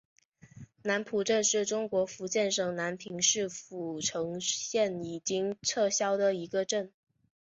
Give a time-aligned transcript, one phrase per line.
[0.81, 6.91] 南浦镇是中国福建省南平市浦城县已经撤销的一个镇。